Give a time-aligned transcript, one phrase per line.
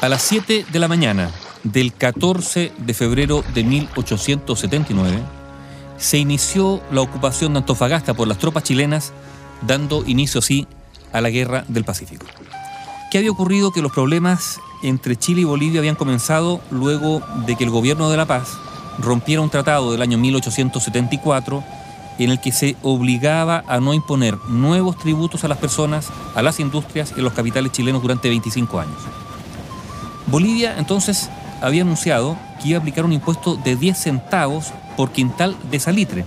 [0.00, 1.32] A las 7 de la mañana
[1.64, 5.18] del 14 de febrero de 1879,
[5.96, 9.12] se inició la ocupación de Antofagasta por las tropas chilenas,
[9.66, 10.68] dando inicio así
[11.12, 12.26] a la Guerra del Pacífico.
[13.10, 13.72] ¿Qué había ocurrido?
[13.72, 18.18] Que los problemas entre Chile y Bolivia habían comenzado luego de que el gobierno de
[18.18, 18.56] La Paz
[19.00, 21.64] rompiera un tratado del año 1874
[22.20, 26.60] en el que se obligaba a no imponer nuevos tributos a las personas, a las
[26.60, 29.02] industrias y a los capitales chilenos durante 25 años.
[30.30, 31.30] Bolivia entonces
[31.62, 36.24] había anunciado que iba a aplicar un impuesto de 10 centavos por quintal de salitre,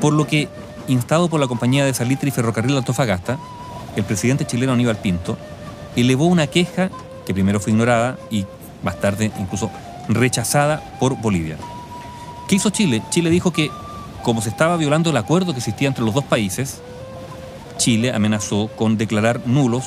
[0.00, 0.48] por lo que,
[0.88, 3.38] instado por la compañía de salitre y ferrocarril Antofagasta,
[3.96, 5.36] el presidente chileno Aníbal Pinto
[5.96, 6.90] elevó una queja
[7.26, 8.46] que primero fue ignorada y
[8.82, 9.70] más tarde incluso
[10.08, 11.56] rechazada por Bolivia.
[12.48, 13.02] ¿Qué hizo Chile?
[13.10, 13.70] Chile dijo que
[14.22, 16.80] como se estaba violando el acuerdo que existía entre los dos países,
[17.76, 19.84] Chile amenazó con declarar nulos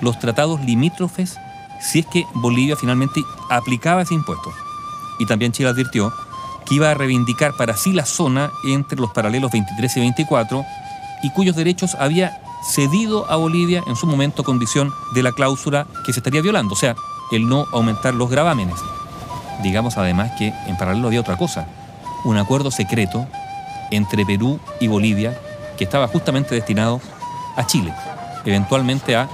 [0.00, 1.38] los tratados limítrofes
[1.84, 4.52] si es que Bolivia finalmente aplicaba ese impuesto.
[5.18, 6.12] Y también Chile advirtió
[6.64, 10.64] que iba a reivindicar para sí la zona entre los paralelos 23 y 24
[11.22, 16.12] y cuyos derechos había cedido a Bolivia en su momento condición de la cláusula que
[16.12, 16.96] se estaría violando, o sea,
[17.30, 18.76] el no aumentar los gravámenes.
[19.62, 21.66] Digamos además que en paralelo había otra cosa,
[22.24, 23.26] un acuerdo secreto
[23.90, 25.38] entre Perú y Bolivia
[25.76, 27.00] que estaba justamente destinado
[27.56, 27.92] a Chile,
[28.44, 29.28] eventualmente a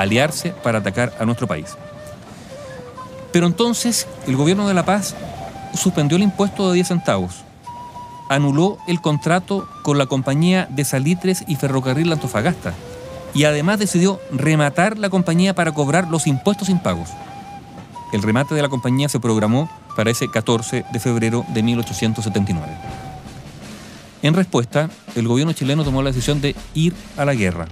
[0.00, 1.76] aliarse para atacar a nuestro país.
[3.32, 5.14] Pero entonces el gobierno de La Paz
[5.74, 7.44] suspendió el impuesto de 10 centavos,
[8.28, 12.74] anuló el contrato con la compañía de salitres y ferrocarril Antofagasta
[13.34, 17.10] y además decidió rematar la compañía para cobrar los impuestos impagos.
[18.12, 22.66] El remate de la compañía se programó para ese 14 de febrero de 1879.
[24.22, 27.68] En respuesta, el gobierno chileno tomó la decisión de ir a la guerra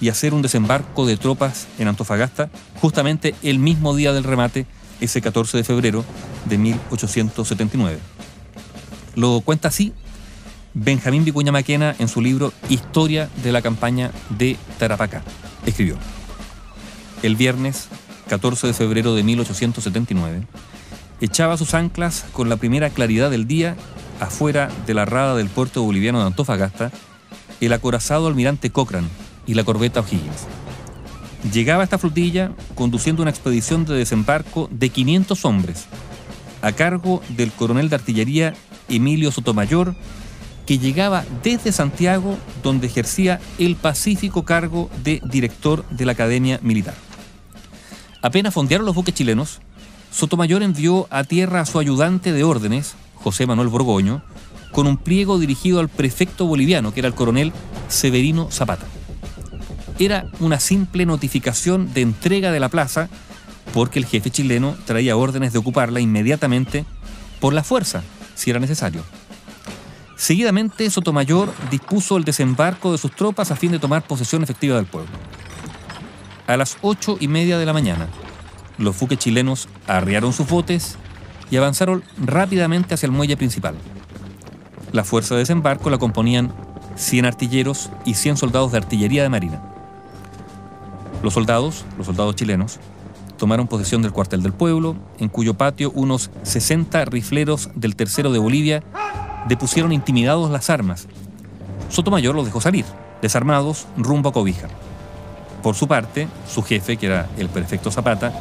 [0.00, 4.66] y hacer un desembarco de tropas en Antofagasta justamente el mismo día del remate,
[5.00, 6.04] ese 14 de febrero
[6.46, 7.98] de 1879.
[9.14, 9.92] Lo cuenta así
[10.74, 15.22] Benjamín Vicuña Maquena en su libro Historia de la campaña de Tarapacá.
[15.66, 15.96] Escribió,
[17.22, 17.88] el viernes
[18.28, 20.46] 14 de febrero de 1879,
[21.20, 23.76] echaba sus anclas con la primera claridad del día
[24.20, 26.92] afuera de la rada del puerto boliviano de Antofagasta
[27.60, 29.08] el acorazado almirante Cochrane
[29.48, 30.46] y la corbeta O'Higgins.
[31.52, 35.86] Llegaba esta flotilla conduciendo una expedición de desembarco de 500 hombres,
[36.62, 38.54] a cargo del coronel de artillería
[38.88, 39.96] Emilio Sotomayor,
[40.66, 46.94] que llegaba desde Santiago, donde ejercía el pacífico cargo de director de la Academia Militar.
[48.20, 49.60] Apenas fondearon los buques chilenos,
[50.10, 54.22] Sotomayor envió a tierra a su ayudante de órdenes, José Manuel Borgoño,
[54.72, 57.52] con un pliego dirigido al prefecto boliviano, que era el coronel
[57.88, 58.86] Severino Zapata.
[59.98, 63.08] Era una simple notificación de entrega de la plaza
[63.72, 66.84] porque el jefe chileno traía órdenes de ocuparla inmediatamente
[67.40, 68.02] por la fuerza,
[68.34, 69.02] si era necesario.
[70.16, 74.86] Seguidamente, Sotomayor dispuso el desembarco de sus tropas a fin de tomar posesión efectiva del
[74.86, 75.10] pueblo.
[76.46, 78.08] A las ocho y media de la mañana,
[78.78, 80.96] los buques chilenos arriaron sus botes
[81.50, 83.74] y avanzaron rápidamente hacia el muelle principal.
[84.92, 86.52] La fuerza de desembarco la componían
[86.96, 89.67] 100 artilleros y 100 soldados de artillería de marina.
[91.22, 92.78] Los soldados, los soldados chilenos,
[93.38, 98.38] tomaron posesión del cuartel del pueblo, en cuyo patio unos 60 rifleros del tercero de
[98.38, 98.82] Bolivia
[99.48, 101.06] depusieron intimidados las armas.
[101.88, 102.84] Sotomayor los dejó salir,
[103.22, 104.68] desarmados, rumbo a Cobija.
[105.62, 108.32] Por su parte, su jefe, que era el prefecto Zapata,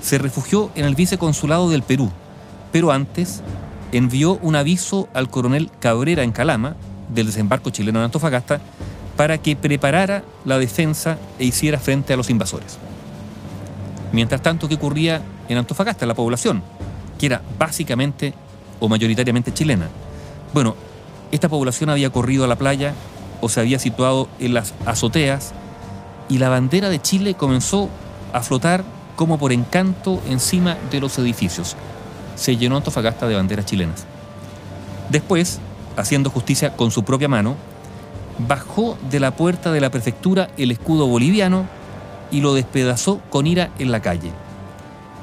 [0.00, 2.10] se refugió en el viceconsulado del Perú,
[2.72, 3.42] pero antes
[3.92, 6.76] envió un aviso al coronel Cabrera en Calama,
[7.12, 8.60] del desembarco chileno en Antofagasta,
[9.18, 12.78] para que preparara la defensa e hiciera frente a los invasores.
[14.12, 15.20] Mientras tanto, ¿qué ocurría
[15.50, 16.62] en Antofagasta, la población?
[17.18, 18.32] Que era básicamente
[18.80, 19.88] o mayoritariamente chilena.
[20.54, 20.76] Bueno,
[21.32, 22.94] esta población había corrido a la playa
[23.42, 25.52] o se había situado en las azoteas
[26.30, 27.90] y la bandera de Chile comenzó
[28.32, 28.84] a flotar
[29.16, 31.76] como por encanto encima de los edificios
[32.38, 34.06] se llenó Antofagasta de banderas chilenas.
[35.10, 35.58] Después,
[35.96, 37.56] haciendo justicia con su propia mano,
[38.46, 41.66] bajó de la puerta de la prefectura el escudo boliviano
[42.30, 44.30] y lo despedazó con ira en la calle.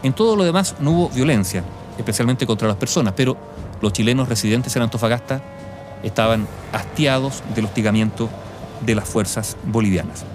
[0.03, 1.63] En todo lo demás no hubo violencia,
[1.97, 3.37] especialmente contra las personas, pero
[3.81, 5.41] los chilenos residentes en Antofagasta
[6.03, 8.29] estaban hastiados del hostigamiento
[8.85, 10.25] de las fuerzas bolivianas.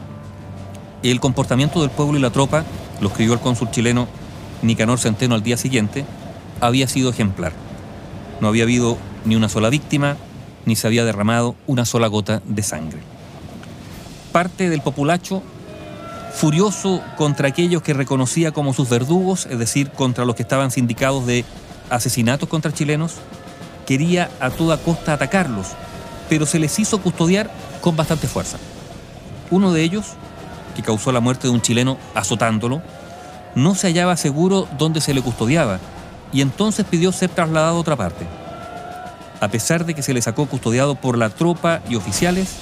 [1.03, 2.65] El comportamiento del pueblo y la tropa,
[3.01, 4.07] lo escribió el cónsul chileno
[4.63, 6.05] Nicanor Centeno al día siguiente,
[6.61, 7.53] había sido ejemplar.
[8.41, 10.17] No había habido ni una sola víctima,
[10.67, 13.01] ni se había derramado una sola gota de sangre.
[14.33, 15.43] Parte del populacho
[16.33, 21.27] Furioso contra aquellos que reconocía como sus verdugos, es decir, contra los que estaban sindicados
[21.27, 21.45] de
[21.91, 23.17] asesinatos contra chilenos,
[23.85, 25.67] quería a toda costa atacarlos,
[26.29, 28.59] pero se les hizo custodiar con bastante fuerza.
[29.51, 30.07] Uno de ellos,
[30.77, 32.81] que causó la muerte de un chileno azotándolo,
[33.57, 35.81] no se hallaba seguro dónde se le custodiaba
[36.33, 38.25] y entonces pidió ser trasladado a otra parte.
[39.41, 42.57] A pesar de que se le sacó custodiado por la tropa y oficiales,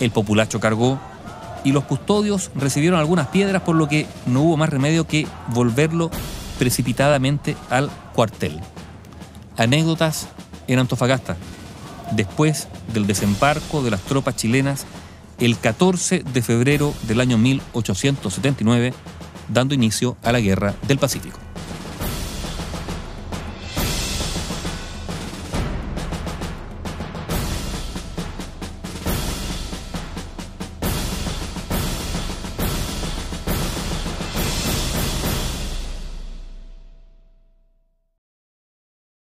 [0.00, 0.98] el populacho cargó
[1.64, 6.10] y los custodios recibieron algunas piedras por lo que no hubo más remedio que volverlo
[6.58, 8.60] precipitadamente al cuartel.
[9.56, 10.28] Anécdotas
[10.66, 11.36] en Antofagasta,
[12.12, 14.86] después del desembarco de las tropas chilenas
[15.38, 18.94] el 14 de febrero del año 1879,
[19.48, 21.41] dando inicio a la Guerra del Pacífico.